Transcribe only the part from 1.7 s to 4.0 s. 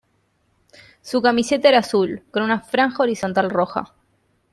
azul, con una franja horizontal roja.